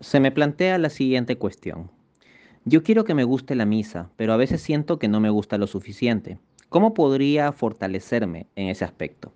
se 0.00 0.18
me 0.18 0.32
plantea 0.32 0.78
la 0.78 0.88
siguiente 0.88 1.36
cuestión. 1.36 1.90
Yo 2.64 2.82
quiero 2.82 3.04
que 3.04 3.14
me 3.14 3.24
guste 3.24 3.54
la 3.54 3.66
misa, 3.66 4.10
pero 4.16 4.32
a 4.32 4.36
veces 4.36 4.62
siento 4.62 4.98
que 4.98 5.08
no 5.08 5.20
me 5.20 5.30
gusta 5.30 5.58
lo 5.58 5.66
suficiente. 5.66 6.38
¿Cómo 6.68 6.94
podría 6.94 7.52
fortalecerme 7.52 8.46
en 8.56 8.68
ese 8.68 8.84
aspecto? 8.84 9.32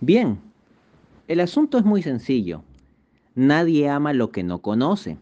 Bien, 0.00 0.38
el 1.28 1.40
asunto 1.40 1.78
es 1.78 1.84
muy 1.84 2.02
sencillo. 2.02 2.62
Nadie 3.34 3.88
ama 3.88 4.12
lo 4.12 4.30
que 4.30 4.42
no 4.42 4.60
conoce. 4.60 5.18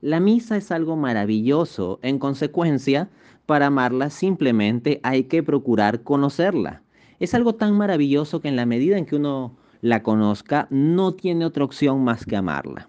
La 0.00 0.20
misa 0.20 0.56
es 0.56 0.70
algo 0.70 0.96
maravilloso, 0.96 1.98
en 2.02 2.18
consecuencia, 2.18 3.08
para 3.46 3.66
amarla 3.66 4.08
simplemente 4.08 5.00
hay 5.02 5.24
que 5.24 5.42
procurar 5.42 6.02
conocerla. 6.02 6.82
Es 7.20 7.34
algo 7.34 7.54
tan 7.54 7.76
maravilloso 7.76 8.40
que 8.40 8.48
en 8.48 8.56
la 8.56 8.66
medida 8.66 8.96
en 8.96 9.06
que 9.06 9.16
uno 9.16 9.56
la 9.82 10.02
conozca, 10.02 10.66
no 10.70 11.12
tiene 11.12 11.44
otra 11.44 11.64
opción 11.64 12.02
más 12.04 12.24
que 12.24 12.36
amarla. 12.36 12.88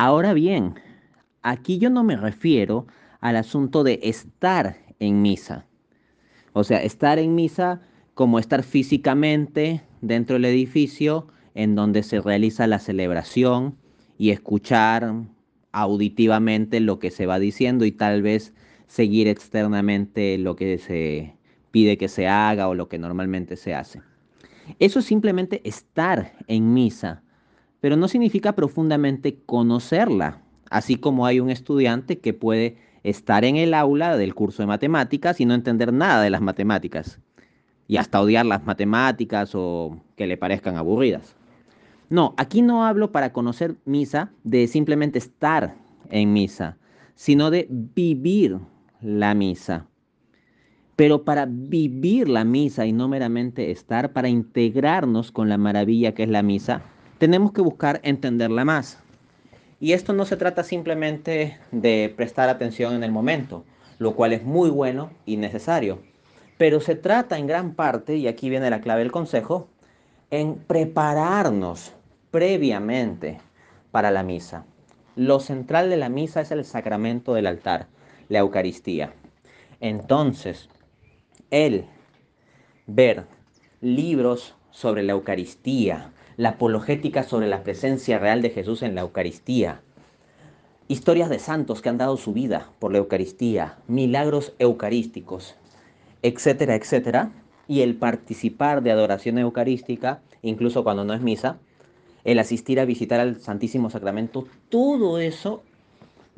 Ahora 0.00 0.32
bien, 0.32 0.76
aquí 1.42 1.78
yo 1.78 1.90
no 1.90 2.04
me 2.04 2.16
refiero 2.16 2.86
al 3.20 3.34
asunto 3.34 3.82
de 3.82 3.98
estar 4.04 4.76
en 5.00 5.22
misa. 5.22 5.66
O 6.52 6.62
sea, 6.62 6.80
estar 6.84 7.18
en 7.18 7.34
misa 7.34 7.82
como 8.14 8.38
estar 8.38 8.62
físicamente 8.62 9.82
dentro 10.00 10.34
del 10.34 10.44
edificio 10.44 11.26
en 11.56 11.74
donde 11.74 12.04
se 12.04 12.20
realiza 12.20 12.68
la 12.68 12.78
celebración 12.78 13.74
y 14.18 14.30
escuchar 14.30 15.14
auditivamente 15.72 16.78
lo 16.78 17.00
que 17.00 17.10
se 17.10 17.26
va 17.26 17.40
diciendo 17.40 17.84
y 17.84 17.90
tal 17.90 18.22
vez 18.22 18.54
seguir 18.86 19.26
externamente 19.26 20.38
lo 20.38 20.54
que 20.54 20.78
se 20.78 21.34
pide 21.72 21.98
que 21.98 22.06
se 22.06 22.28
haga 22.28 22.68
o 22.68 22.74
lo 22.76 22.88
que 22.88 23.00
normalmente 23.00 23.56
se 23.56 23.74
hace. 23.74 24.00
Eso 24.78 25.00
es 25.00 25.06
simplemente 25.06 25.60
estar 25.68 26.34
en 26.46 26.72
misa 26.72 27.24
pero 27.80 27.96
no 27.96 28.08
significa 28.08 28.54
profundamente 28.54 29.38
conocerla, 29.46 30.42
así 30.70 30.96
como 30.96 31.26
hay 31.26 31.40
un 31.40 31.50
estudiante 31.50 32.18
que 32.18 32.34
puede 32.34 32.76
estar 33.02 33.44
en 33.44 33.56
el 33.56 33.74
aula 33.74 34.16
del 34.16 34.34
curso 34.34 34.62
de 34.62 34.66
matemáticas 34.66 35.40
y 35.40 35.46
no 35.46 35.54
entender 35.54 35.92
nada 35.92 36.22
de 36.22 36.30
las 36.30 36.40
matemáticas, 36.40 37.20
y 37.86 37.96
hasta 37.96 38.20
odiar 38.20 38.46
las 38.46 38.64
matemáticas 38.64 39.52
o 39.54 40.00
que 40.16 40.26
le 40.26 40.36
parezcan 40.36 40.76
aburridas. 40.76 41.36
No, 42.10 42.34
aquí 42.36 42.62
no 42.62 42.86
hablo 42.86 43.12
para 43.12 43.32
conocer 43.32 43.76
misa 43.84 44.30
de 44.42 44.66
simplemente 44.66 45.18
estar 45.18 45.76
en 46.10 46.32
misa, 46.32 46.78
sino 47.14 47.50
de 47.50 47.66
vivir 47.70 48.58
la 49.00 49.34
misa. 49.34 49.86
Pero 50.96 51.24
para 51.24 51.46
vivir 51.46 52.28
la 52.28 52.44
misa 52.44 52.86
y 52.86 52.92
no 52.92 53.08
meramente 53.08 53.70
estar, 53.70 54.12
para 54.12 54.28
integrarnos 54.28 55.30
con 55.30 55.48
la 55.48 55.58
maravilla 55.58 56.14
que 56.14 56.24
es 56.24 56.28
la 56.28 56.42
misa, 56.42 56.82
tenemos 57.18 57.52
que 57.52 57.60
buscar 57.60 58.00
entenderla 58.02 58.64
más. 58.64 58.98
Y 59.80 59.92
esto 59.92 60.12
no 60.12 60.24
se 60.24 60.36
trata 60.36 60.64
simplemente 60.64 61.58
de 61.70 62.12
prestar 62.16 62.48
atención 62.48 62.94
en 62.94 63.04
el 63.04 63.12
momento, 63.12 63.64
lo 63.98 64.14
cual 64.14 64.32
es 64.32 64.42
muy 64.42 64.70
bueno 64.70 65.10
y 65.26 65.36
necesario, 65.36 66.00
pero 66.56 66.80
se 66.80 66.96
trata 66.96 67.38
en 67.38 67.46
gran 67.46 67.74
parte, 67.74 68.16
y 68.16 68.26
aquí 68.26 68.50
viene 68.50 68.70
la 68.70 68.80
clave 68.80 69.02
del 69.02 69.12
consejo, 69.12 69.68
en 70.30 70.56
prepararnos 70.56 71.92
previamente 72.30 73.38
para 73.90 74.10
la 74.10 74.22
misa. 74.22 74.64
Lo 75.14 75.40
central 75.40 75.90
de 75.90 75.96
la 75.96 76.08
misa 76.08 76.40
es 76.40 76.50
el 76.50 76.64
sacramento 76.64 77.34
del 77.34 77.46
altar, 77.46 77.86
la 78.28 78.40
Eucaristía. 78.40 79.12
Entonces, 79.80 80.68
el 81.50 81.86
ver 82.86 83.26
libros 83.80 84.54
sobre 84.70 85.02
la 85.02 85.12
Eucaristía, 85.12 86.10
la 86.36 86.50
apologética 86.50 87.22
sobre 87.22 87.48
la 87.48 87.62
presencia 87.62 88.18
real 88.18 88.42
de 88.42 88.50
Jesús 88.50 88.82
en 88.82 88.94
la 88.94 89.00
Eucaristía, 89.02 89.80
historias 90.88 91.28
de 91.28 91.38
santos 91.38 91.82
que 91.82 91.88
han 91.88 91.98
dado 91.98 92.16
su 92.16 92.32
vida 92.32 92.70
por 92.78 92.92
la 92.92 92.98
Eucaristía, 92.98 93.76
milagros 93.86 94.54
eucarísticos, 94.58 95.56
etcétera, 96.22 96.74
etcétera, 96.74 97.30
y 97.66 97.82
el 97.82 97.96
participar 97.96 98.82
de 98.82 98.90
adoración 98.90 99.38
eucarística, 99.38 100.20
incluso 100.42 100.84
cuando 100.84 101.04
no 101.04 101.12
es 101.12 101.20
misa, 101.20 101.58
el 102.24 102.38
asistir 102.38 102.80
a 102.80 102.84
visitar 102.84 103.20
al 103.20 103.40
Santísimo 103.40 103.90
Sacramento, 103.90 104.46
todo 104.68 105.18
eso 105.18 105.62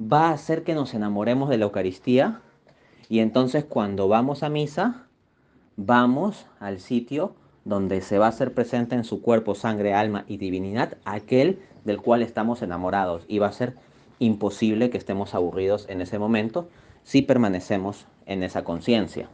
va 0.01 0.29
a 0.29 0.33
hacer 0.33 0.63
que 0.63 0.75
nos 0.75 0.95
enamoremos 0.95 1.49
de 1.49 1.59
la 1.59 1.65
Eucaristía. 1.65 2.41
Y 3.09 3.21
entonces 3.21 3.65
cuando 3.65 4.09
vamos 4.09 4.43
a 4.43 4.49
misa, 4.49 5.07
vamos 5.77 6.47
al 6.59 6.81
sitio 6.81 7.35
donde 7.71 8.01
se 8.01 8.19
va 8.19 8.27
a 8.27 8.31
hacer 8.31 8.53
presente 8.53 8.97
en 8.97 9.05
su 9.05 9.23
cuerpo, 9.23 9.55
sangre, 9.55 9.95
alma 9.95 10.25
y 10.27 10.39
divinidad 10.39 10.99
aquel 11.05 11.61
del 11.85 12.03
cual 12.03 12.21
estamos 12.21 12.63
enamorados. 12.63 13.25
Y 13.29 13.39
va 13.39 13.47
a 13.47 13.53
ser 13.53 13.77
imposible 14.19 14.91
que 14.91 14.99
estemos 14.99 15.37
aburridos 15.37 15.87
en 15.89 16.01
ese 16.01 16.19
momento 16.19 16.69
si 17.05 17.23
permanecemos 17.23 18.07
en 18.27 18.43
esa 18.43 18.65
conciencia. 18.65 19.29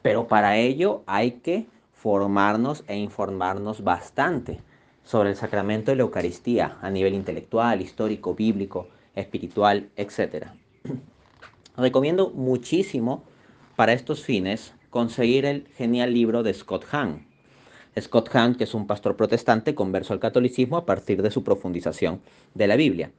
Pero 0.00 0.26
para 0.26 0.56
ello 0.56 1.02
hay 1.04 1.32
que 1.32 1.66
formarnos 1.92 2.82
e 2.88 2.96
informarnos 2.96 3.84
bastante 3.84 4.58
sobre 5.04 5.28
el 5.28 5.36
sacramento 5.36 5.90
de 5.90 5.96
la 5.96 6.04
Eucaristía 6.04 6.78
a 6.80 6.88
nivel 6.88 7.12
intelectual, 7.12 7.82
histórico, 7.82 8.34
bíblico, 8.34 8.88
espiritual, 9.14 9.90
etc. 9.96 10.46
Recomiendo 11.76 12.30
muchísimo 12.30 13.22
para 13.76 13.92
estos 13.92 14.24
fines 14.24 14.72
conseguir 14.88 15.44
el 15.44 15.66
genial 15.76 16.14
libro 16.14 16.42
de 16.42 16.54
Scott 16.54 16.86
Hahn, 16.90 17.26
Scott 18.00 18.28
Hahn, 18.34 18.54
que 18.54 18.64
es 18.64 18.74
un 18.74 18.86
pastor 18.86 19.16
protestante 19.16 19.74
converso 19.74 20.12
al 20.12 20.20
catolicismo 20.20 20.76
a 20.76 20.86
partir 20.86 21.22
de 21.22 21.30
su 21.30 21.42
profundización 21.42 22.20
de 22.54 22.66
la 22.66 22.76
Biblia. 22.76 23.10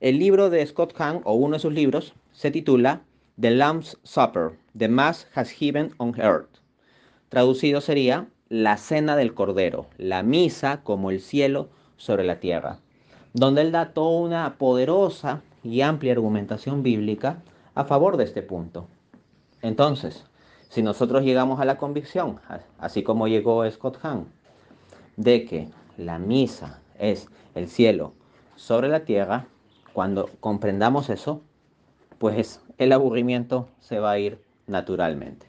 El 0.00 0.18
libro 0.18 0.50
de 0.50 0.66
Scott 0.66 0.94
Hahn, 0.98 1.22
o 1.24 1.34
uno 1.34 1.54
de 1.54 1.60
sus 1.60 1.72
libros, 1.72 2.14
se 2.32 2.50
titula 2.50 3.02
The 3.40 3.50
Lamb's 3.50 3.98
Supper, 4.02 4.52
The 4.76 4.88
Mass 4.88 5.26
Has 5.34 5.50
Given 5.50 5.94
on 5.96 6.14
Earth. 6.20 6.60
Traducido 7.30 7.80
sería 7.80 8.28
La 8.48 8.76
Cena 8.76 9.16
del 9.16 9.32
Cordero, 9.32 9.86
la 9.96 10.22
misa 10.22 10.82
como 10.82 11.10
el 11.10 11.20
cielo 11.20 11.70
sobre 11.96 12.24
la 12.24 12.40
tierra, 12.40 12.78
donde 13.32 13.62
él 13.62 13.72
da 13.72 13.92
toda 13.94 14.20
una 14.20 14.58
poderosa 14.58 15.42
y 15.62 15.80
amplia 15.80 16.12
argumentación 16.12 16.82
bíblica 16.82 17.42
a 17.74 17.84
favor 17.84 18.16
de 18.16 18.24
este 18.24 18.42
punto. 18.42 18.86
Entonces, 19.62 20.24
si 20.68 20.82
nosotros 20.82 21.22
llegamos 21.22 21.60
a 21.60 21.64
la 21.64 21.76
convicción, 21.76 22.40
así 22.78 23.02
como 23.02 23.28
llegó 23.28 23.68
Scott 23.70 23.98
Hahn, 24.02 24.26
de 25.16 25.44
que 25.44 25.68
la 25.96 26.18
misa 26.18 26.80
es 26.98 27.28
el 27.54 27.68
cielo 27.68 28.12
sobre 28.56 28.88
la 28.88 29.04
tierra, 29.04 29.46
cuando 29.92 30.28
comprendamos 30.40 31.08
eso, 31.08 31.40
pues 32.18 32.60
el 32.78 32.92
aburrimiento 32.92 33.68
se 33.80 33.98
va 33.98 34.12
a 34.12 34.18
ir 34.18 34.42
naturalmente. 34.66 35.46